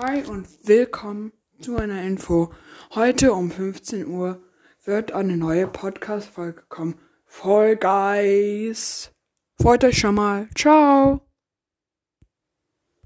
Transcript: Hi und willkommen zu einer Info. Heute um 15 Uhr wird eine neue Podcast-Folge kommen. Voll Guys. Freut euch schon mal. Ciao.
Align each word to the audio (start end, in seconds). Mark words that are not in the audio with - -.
Hi 0.00 0.22
und 0.22 0.46
willkommen 0.62 1.32
zu 1.60 1.76
einer 1.76 2.04
Info. 2.04 2.52
Heute 2.94 3.32
um 3.32 3.50
15 3.50 4.06
Uhr 4.06 4.40
wird 4.84 5.10
eine 5.10 5.36
neue 5.36 5.66
Podcast-Folge 5.66 6.62
kommen. 6.68 7.00
Voll 7.26 7.74
Guys. 7.74 9.10
Freut 9.60 9.82
euch 9.82 9.98
schon 9.98 10.14
mal. 10.14 10.48
Ciao. 10.54 11.27